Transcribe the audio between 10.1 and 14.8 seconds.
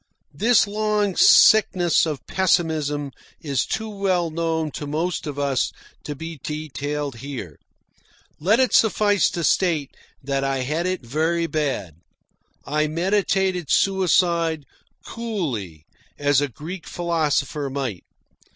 that I had it very bad. I meditated suicide